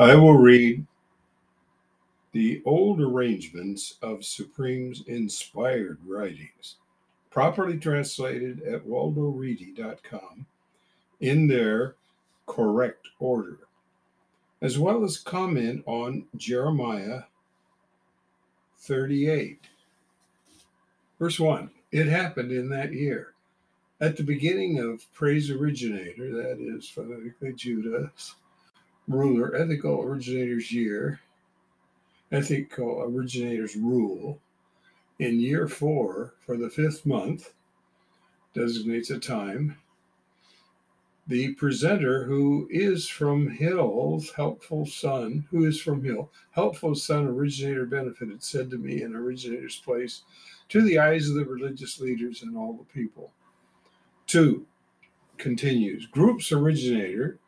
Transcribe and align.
I 0.00 0.14
will 0.14 0.38
read 0.38 0.86
the 2.32 2.62
old 2.64 3.02
arrangements 3.02 3.98
of 4.00 4.24
Supreme's 4.24 5.02
inspired 5.06 5.98
writings, 6.06 6.76
properly 7.28 7.78
translated 7.78 8.62
at 8.62 8.86
waldoreedy.com 8.86 10.46
in 11.20 11.48
their 11.48 11.96
correct 12.46 13.08
order, 13.18 13.58
as 14.62 14.78
well 14.78 15.04
as 15.04 15.18
comment 15.18 15.82
on 15.84 16.24
Jeremiah 16.34 17.24
38. 18.78 19.58
Verse 21.18 21.38
1 21.38 21.70
It 21.92 22.06
happened 22.06 22.52
in 22.52 22.70
that 22.70 22.94
year. 22.94 23.34
At 24.00 24.16
the 24.16 24.24
beginning 24.24 24.78
of 24.78 25.12
Praise 25.12 25.50
Originator, 25.50 26.32
that 26.32 26.58
is 26.58 26.88
phonetically 26.88 27.52
Judah's 27.52 28.36
ruler, 29.10 29.54
ethical 29.56 30.02
originator's 30.02 30.72
year, 30.72 31.20
ethical 32.32 33.02
originator's 33.02 33.76
rule, 33.76 34.40
in 35.18 35.40
year 35.40 35.68
four, 35.68 36.34
for 36.46 36.56
the 36.56 36.70
fifth 36.70 37.04
month, 37.04 37.52
designates 38.54 39.10
a 39.10 39.18
time. 39.18 39.76
The 41.26 41.54
presenter, 41.54 42.24
who 42.24 42.66
is 42.70 43.08
from 43.08 43.48
Hill's 43.48 44.30
helpful 44.32 44.86
son, 44.86 45.46
who 45.50 45.64
is 45.64 45.80
from 45.80 46.02
Hill, 46.02 46.30
helpful 46.52 46.94
son, 46.94 47.26
originator 47.26 47.86
benefited, 47.86 48.42
said 48.42 48.70
to 48.70 48.78
me 48.78 49.02
in 49.02 49.14
originator's 49.14 49.78
place, 49.78 50.22
to 50.70 50.82
the 50.82 50.98
eyes 50.98 51.28
of 51.28 51.34
the 51.34 51.44
religious 51.44 52.00
leaders 52.00 52.42
and 52.42 52.56
all 52.56 52.72
the 52.72 52.84
people. 52.84 53.32
Two, 54.26 54.66
continues, 55.36 56.06
group's 56.06 56.52
originator, 56.52 57.38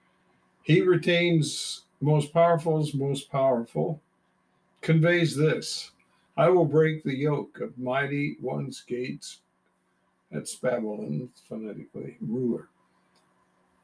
he 0.62 0.80
retains 0.83 1.83
most 2.01 2.33
powerful's 2.33 2.95
most 2.95 3.30
powerful, 3.30 4.01
conveys 4.80 5.37
this 5.37 5.93
I 6.37 6.49
will 6.51 6.65
break 6.65 7.04
the 7.04 7.16
yoke 7.16 7.60
of 7.60 7.79
mighty 7.79 8.37
one's 8.41 8.80
gates. 8.82 9.41
That's 10.30 10.54
Babylon, 10.57 11.29
phonetically, 11.49 12.16
ruler. 12.21 12.69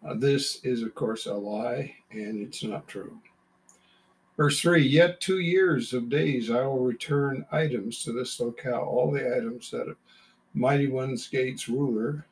Uh, 0.07 0.15
this 0.15 0.65
is, 0.65 0.83
of 0.83 0.95
course, 0.95 1.27
a 1.27 1.35
lie, 1.35 1.95
and 2.11 2.41
it's 2.41 2.63
not 2.65 2.89
true. 2.89 3.19
Verse 4.37 4.61
3 4.61 4.83
Yet 4.87 5.21
two 5.21 5.41
years 5.41 5.93
of 5.93 6.09
days 6.09 6.51
I 6.51 6.63
will 6.63 6.81
return 6.81 7.47
items 7.53 8.05
to 8.05 8.13
this 8.13 8.41
locale, 8.41 8.83
all 8.83 9.11
the 9.13 9.37
items 9.37 9.71
that 9.73 9.95
mighty 10.55 10.89
one's 10.89 11.29
gates 11.29 11.69
ruler, 11.69 12.27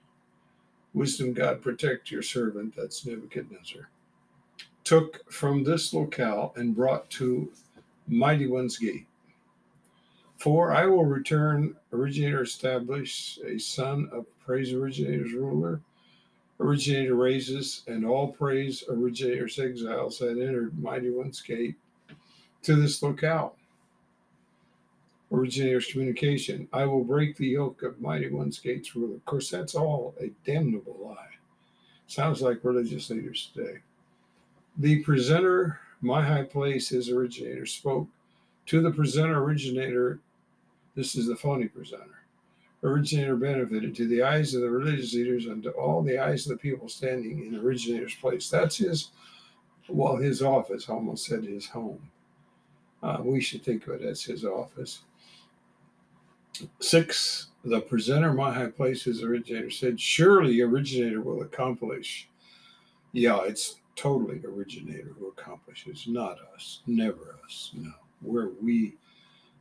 wisdom 0.95 1.33
God 1.35 1.63
protect 1.63 2.11
your 2.11 2.23
servant, 2.23 2.75
that's 2.77 3.07
Nebuchadnezzar, 3.07 3.91
took 4.87 5.31
from 5.31 5.63
this 5.63 5.93
locale 5.93 6.55
and 6.57 6.75
brought 6.75 7.11
to 7.11 7.53
mighty 8.09 8.47
one's 8.47 8.79
gate. 8.79 9.07
For 10.39 10.73
I 10.73 10.87
will 10.87 11.05
return, 11.05 11.77
originator 11.93 12.43
establish 12.43 13.39
a 13.45 13.59
son 13.59 14.09
of 14.13 14.27
praise 14.39 14.73
originator's 14.73 15.33
ruler 15.33 15.81
originator 16.61 17.15
raises, 17.15 17.83
and 17.87 18.05
all 18.05 18.29
praise 18.29 18.85
originator's 18.89 19.59
exiles 19.59 20.19
that 20.19 20.31
entered 20.31 20.79
Mighty 20.79 21.11
One's 21.11 21.41
gate 21.41 21.77
to 22.63 22.77
this 22.77 23.03
locale. 23.03 23.57
Originator's 25.33 25.87
communication. 25.87 26.69
I 26.73 26.85
will 26.85 27.05
break 27.05 27.37
the 27.37 27.49
yoke 27.49 27.83
of 27.83 28.01
Mighty 28.01 28.31
One's 28.31 28.59
gates 28.59 28.95
ruler. 28.95 29.17
Of 29.17 29.25
course, 29.25 29.51
that's 29.51 29.75
all 29.75 30.15
a 30.21 30.31
damnable 30.45 30.97
lie. 31.01 31.17
Sounds 32.07 32.41
like 32.41 32.65
religious 32.65 33.11
leaders 33.11 33.51
today. 33.53 33.79
The 34.79 35.03
presenter, 35.03 35.81
my 36.01 36.25
high 36.25 36.45
place, 36.45 36.89
his 36.91 37.09
originator, 37.11 37.67
spoke 37.67 38.09
to 38.67 38.81
the 38.81 38.91
presenter 38.91 39.43
originator. 39.43 40.21
This 40.95 41.15
is 41.15 41.27
the 41.27 41.37
phony 41.37 41.69
presenter 41.69 42.17
originator 42.83 43.37
benefited 43.37 43.95
to 43.97 44.07
the 44.07 44.23
eyes 44.23 44.55
of 44.55 44.63
the 44.63 44.71
religious 44.71 45.15
leaders 45.15 45.47
and 45.47 45.63
to 45.63 45.71
all 45.71 46.03
the 46.03 46.19
eyes 46.19 46.47
of 46.47 46.51
the 46.51 46.59
people 46.63 46.89
standing 46.89 47.47
in 47.47 47.57
originator's 47.57 48.15
place. 48.15 48.49
That's 48.49 48.77
his, 48.77 49.11
well, 49.89 50.17
his 50.17 50.43
office, 50.43 50.89
almost 50.89 51.27
said 51.27 51.45
his 51.45 51.67
home. 51.67 52.11
Uh, 53.03 53.19
we 53.21 53.41
should 53.41 53.63
think 53.63 53.87
of 53.87 53.95
it 53.95 54.03
as 54.03 54.23
his 54.23 54.45
office. 54.45 55.03
Six, 56.81 57.49
the 57.65 57.81
presenter, 57.81 58.33
my 58.33 58.53
high 58.53 58.69
place, 58.69 59.05
his 59.05 59.23
originator 59.23 59.71
said, 59.71 60.01
surely 60.01 60.61
originator 60.61 61.21
will 61.21 61.43
accomplish. 61.43 62.29
Yeah, 63.13 63.41
it's 63.45 63.77
totally 63.97 64.41
originator 64.45 65.15
who 65.19 65.29
accomplishes, 65.29 66.07
not 66.07 66.39
us, 66.55 66.81
never 66.87 67.39
us. 67.45 67.73
No, 67.75 67.93
where 68.21 68.51
we 68.61 68.95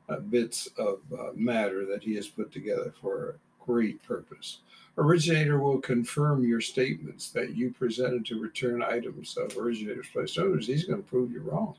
uh, 0.09 0.17
bits 0.17 0.67
of 0.77 0.99
uh, 1.17 1.31
matter 1.33 1.85
that 1.85 2.03
he 2.03 2.15
has 2.15 2.27
put 2.27 2.51
together 2.51 2.93
for 3.01 3.29
a 3.29 3.65
great 3.65 4.01
purpose. 4.03 4.59
Originator 4.97 5.59
will 5.59 5.79
confirm 5.79 6.47
your 6.47 6.61
statements 6.61 7.29
that 7.31 7.55
you 7.55 7.71
presented 7.71 8.25
to 8.25 8.39
return 8.39 8.83
items 8.83 9.35
of 9.37 9.57
originator's 9.57 10.07
place. 10.07 10.37
owners. 10.37 10.67
he's 10.67 10.85
going 10.85 11.01
to 11.01 11.09
prove 11.09 11.31
you 11.31 11.41
wrong. 11.41 11.75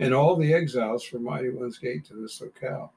And 0.00 0.14
all 0.14 0.34
the 0.34 0.52
exiles 0.54 1.04
from 1.04 1.24
Mighty 1.24 1.50
One's 1.50 1.78
gate 1.78 2.06
to 2.06 2.14
this 2.14 2.40
locale. 2.40 2.92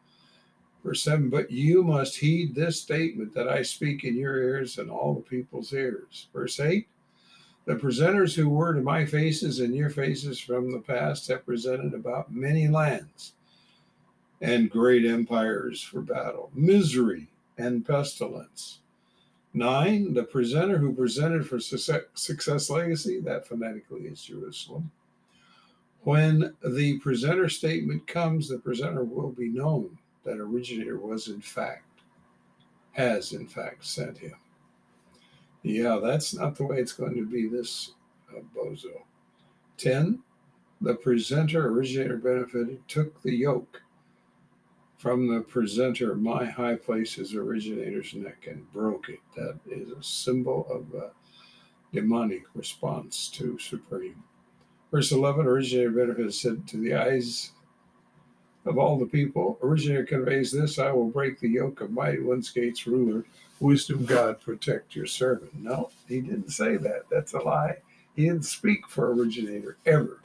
Verse 0.83 1.03
7 1.03 1.29
But 1.29 1.51
you 1.51 1.83
must 1.83 2.17
heed 2.17 2.55
this 2.55 2.81
statement 2.81 3.33
that 3.35 3.47
I 3.47 3.61
speak 3.61 4.05
in 4.05 4.15
your 4.15 4.37
ears 4.37 4.77
and 4.77 4.89
all 4.89 5.13
the 5.13 5.21
people's 5.21 5.73
ears. 5.73 6.27
Verse 6.33 6.59
8 6.59 6.87
The 7.65 7.75
presenters 7.75 8.35
who 8.35 8.49
were 8.49 8.73
to 8.73 8.81
my 8.81 9.05
faces 9.05 9.59
and 9.59 9.73
your 9.73 9.89
faces 9.89 10.39
from 10.39 10.71
the 10.71 10.79
past 10.79 11.27
have 11.29 11.45
presented 11.45 11.93
about 11.93 12.33
many 12.33 12.67
lands 12.67 13.33
and 14.41 14.69
great 14.69 15.05
empires 15.05 15.81
for 15.81 16.01
battle, 16.01 16.51
misery 16.53 17.29
and 17.57 17.85
pestilence. 17.85 18.79
Nine, 19.53 20.13
the 20.13 20.23
presenter 20.23 20.77
who 20.77 20.93
presented 20.93 21.47
for 21.47 21.59
success 21.59 22.69
legacy, 22.69 23.21
that 23.21 23.47
phonetically 23.47 24.07
is 24.07 24.23
Jerusalem. 24.23 24.91
When 26.01 26.55
the 26.65 26.99
presenter 26.99 27.47
statement 27.47 28.07
comes, 28.07 28.49
the 28.49 28.57
presenter 28.57 29.05
will 29.05 29.29
be 29.29 29.47
known 29.47 29.97
that 30.25 30.39
originator 30.39 30.97
was 30.97 31.29
in 31.29 31.39
fact, 31.39 32.01
has 32.91 33.31
in 33.31 33.47
fact 33.47 33.85
sent 33.85 34.17
him. 34.17 34.35
Yeah, 35.63 35.99
that's 36.03 36.33
not 36.33 36.55
the 36.55 36.65
way 36.65 36.77
it's 36.77 36.93
going 36.93 37.15
to 37.15 37.25
be 37.25 37.47
this 37.47 37.91
uh, 38.29 38.41
bozo. 38.55 39.03
10. 39.77 40.21
The 40.81 40.95
presenter, 40.95 41.67
originator 41.67 42.17
benefited, 42.17 42.87
took 42.87 43.21
the 43.23 43.33
yoke 43.33 43.81
from 45.03 45.27
the 45.27 45.41
presenter, 45.41 46.15
my 46.15 46.45
high 46.45 46.75
place 46.75 47.17
is 47.17 47.35
originator's 47.35 48.13
neck 48.13 48.47
and 48.49 48.71
broke 48.71 49.09
it. 49.09 49.19
That 49.35 49.59
is 49.69 49.91
a 49.91 50.01
symbol 50.01 50.65
of 50.69 50.97
a 50.97 51.11
demonic 51.91 52.43
response 52.55 53.27
to 53.33 53.59
Supreme. 53.59 54.23
Verse 54.91 55.11
11 55.11 55.45
Originator 55.45 55.91
benefit 55.91 56.33
said 56.33 56.65
to 56.69 56.77
the 56.77 56.93
eyes 56.93 57.51
of 58.65 58.77
all 58.77 58.97
the 58.97 59.05
people, 59.05 59.59
Originator 59.61 60.05
conveys 60.05 60.51
this 60.51 60.79
I 60.79 60.91
will 60.91 61.09
break 61.09 61.39
the 61.39 61.49
yoke 61.49 61.81
of 61.81 61.91
mighty 61.91 62.21
one's 62.21 62.49
gates 62.51 62.87
ruler. 62.87 63.25
Wisdom 63.59 64.05
God, 64.05 64.41
protect 64.41 64.95
your 64.95 65.05
servant. 65.05 65.53
No, 65.55 65.89
he 66.07 66.21
didn't 66.21 66.49
say 66.49 66.77
that. 66.77 67.03
That's 67.09 67.33
a 67.33 67.39
lie. 67.39 67.77
He 68.15 68.23
didn't 68.23 68.45
speak 68.45 68.87
for 68.87 69.13
Originator 69.13 69.77
ever. 69.85 70.21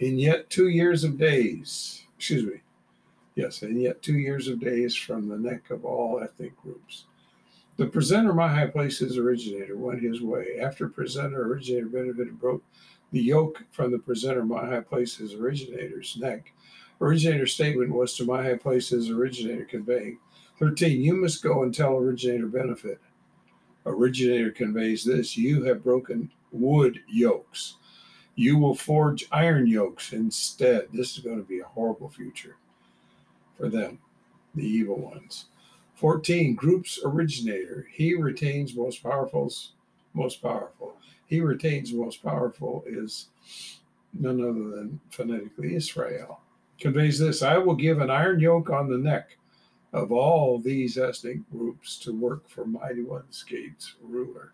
In 0.00 0.18
yet 0.18 0.50
two 0.50 0.68
years 0.68 1.04
of 1.04 1.18
days, 1.18 2.04
excuse 2.16 2.44
me, 2.44 2.60
Yes, 3.36 3.60
and 3.60 3.80
yet 3.80 4.00
two 4.00 4.16
years 4.16 4.48
of 4.48 4.60
days 4.60 4.96
from 4.96 5.28
the 5.28 5.36
neck 5.36 5.70
of 5.70 5.84
all 5.84 6.20
ethnic 6.20 6.56
groups. 6.62 7.04
The 7.76 7.86
presenter, 7.86 8.32
my 8.32 8.48
high 8.48 8.66
places 8.66 9.18
originator, 9.18 9.76
went 9.76 10.02
his 10.02 10.22
way. 10.22 10.58
After 10.58 10.88
presenter 10.88 11.46
originator 11.46 11.86
benefited 11.86 12.40
broke 12.40 12.64
the 13.12 13.20
yoke 13.20 13.62
from 13.70 13.92
the 13.92 13.98
presenter, 13.98 14.42
my 14.42 14.64
high 14.64 14.80
places 14.80 15.34
originator's 15.34 16.16
neck. 16.18 16.50
Originator 17.00 17.46
statement 17.46 17.92
was 17.92 18.16
to 18.16 18.24
my 18.24 18.42
high 18.42 18.56
places 18.56 19.10
originator 19.10 19.64
conveying 19.64 20.18
13. 20.58 21.02
You 21.02 21.14
must 21.14 21.42
go 21.42 21.62
and 21.62 21.74
tell 21.74 21.96
originator 21.96 22.46
benefit. 22.46 23.00
Originator 23.84 24.50
conveys 24.50 25.04
this 25.04 25.36
you 25.36 25.64
have 25.64 25.84
broken 25.84 26.30
wood 26.50 27.00
yokes. 27.08 27.76
You 28.34 28.58
will 28.58 28.74
forge 28.74 29.26
iron 29.32 29.66
yokes 29.66 30.12
instead. 30.12 30.88
This 30.92 31.16
is 31.16 31.24
going 31.24 31.38
to 31.38 31.44
be 31.48 31.60
a 31.60 31.66
horrible 31.66 32.08
future 32.10 32.56
for 33.56 33.68
them, 33.68 33.98
the 34.54 34.66
evil 34.66 34.96
ones. 34.96 35.46
14. 35.94 36.54
Group's 36.54 36.98
originator. 37.04 37.88
He 37.92 38.14
retains 38.14 38.74
most 38.74 39.02
powerful's 39.02 39.72
most 40.12 40.42
powerful. 40.42 40.96
He 41.26 41.40
retains 41.40 41.92
most 41.92 42.22
powerful 42.22 42.84
is 42.86 43.28
none 44.12 44.40
other 44.40 44.76
than 44.76 45.00
phonetically 45.10 45.74
Israel. 45.74 46.40
Conveys 46.78 47.18
this 47.18 47.42
I 47.42 47.58
will 47.58 47.74
give 47.74 48.00
an 48.00 48.10
iron 48.10 48.40
yoke 48.40 48.70
on 48.70 48.88
the 48.88 48.98
neck 48.98 49.36
of 49.92 50.12
all 50.12 50.58
these 50.58 50.98
ethnic 50.98 51.38
groups 51.50 51.98
to 52.00 52.12
work 52.12 52.48
for 52.48 52.66
Mighty 52.66 53.02
One's 53.02 53.42
gates 53.42 53.94
ruler. 54.02 54.52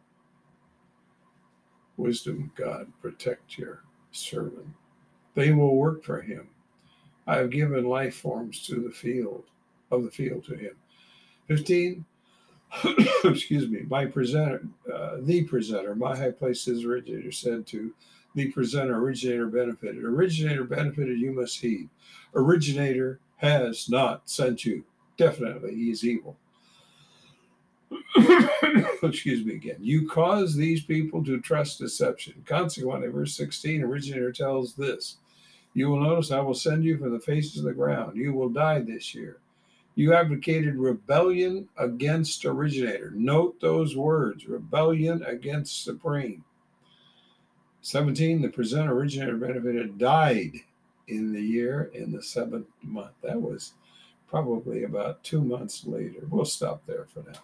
Wisdom, 1.96 2.52
God, 2.54 2.92
protect 3.00 3.58
your 3.58 3.82
servant. 4.12 4.68
They 5.34 5.52
will 5.52 5.76
work 5.76 6.04
for 6.04 6.20
him. 6.20 6.48
I 7.26 7.36
have 7.36 7.50
given 7.50 7.84
life 7.84 8.16
forms 8.16 8.64
to 8.66 8.80
the 8.80 8.90
field 8.90 9.44
of 9.90 10.04
the 10.04 10.10
field 10.10 10.44
to 10.44 10.56
him. 10.56 10.76
15. 11.48 12.04
Excuse 13.24 13.68
me. 13.68 13.82
My 13.88 14.06
presenter, 14.06 14.62
uh, 14.92 15.16
the 15.20 15.44
presenter, 15.44 15.94
my 15.94 16.16
high 16.16 16.30
places 16.30 16.84
originator 16.84 17.32
said 17.32 17.66
to 17.68 17.92
the 18.34 18.50
presenter, 18.52 18.96
originator 18.96 19.46
benefited. 19.46 20.02
Originator 20.02 20.64
benefited, 20.64 21.18
you 21.18 21.32
must 21.32 21.60
heed. 21.60 21.88
Originator 22.34 23.20
has 23.36 23.88
not 23.88 24.28
sent 24.28 24.64
you. 24.64 24.84
Definitely, 25.16 25.74
he 25.74 25.90
is 25.90 26.04
evil. 26.04 26.36
Excuse 29.02 29.44
me 29.44 29.54
again. 29.54 29.76
You 29.80 30.08
cause 30.08 30.54
these 30.54 30.82
people 30.82 31.24
to 31.24 31.40
trust 31.40 31.78
deception. 31.78 32.42
Consequently, 32.46 33.08
verse 33.08 33.36
16, 33.36 33.82
originator 33.82 34.32
tells 34.32 34.74
this 34.74 35.18
You 35.74 35.88
will 35.88 36.00
notice 36.00 36.30
I 36.30 36.40
will 36.40 36.54
send 36.54 36.84
you 36.84 36.98
from 36.98 37.12
the 37.12 37.20
faces 37.20 37.58
of 37.58 37.64
the 37.64 37.72
ground. 37.72 38.16
You 38.16 38.32
will 38.32 38.48
die 38.48 38.80
this 38.80 39.14
year. 39.14 39.38
You 39.94 40.14
advocated 40.14 40.76
rebellion 40.76 41.68
against 41.76 42.46
originator. 42.46 43.12
Note 43.14 43.60
those 43.60 43.94
words 43.94 44.46
rebellion 44.46 45.22
against 45.24 45.84
supreme. 45.84 46.44
17, 47.82 48.42
the 48.42 48.48
presenter 48.48 48.92
originator 48.92 49.36
benefited 49.36 49.98
died 49.98 50.52
in 51.08 51.32
the 51.32 51.42
year 51.42 51.90
in 51.92 52.12
the 52.12 52.22
seventh 52.22 52.68
month. 52.80 53.12
That 53.22 53.42
was 53.42 53.72
probably 54.28 54.84
about 54.84 55.24
two 55.24 55.42
months 55.42 55.84
later. 55.84 56.26
We'll 56.30 56.44
stop 56.44 56.86
there 56.86 57.06
for 57.12 57.24
now. 57.28 57.38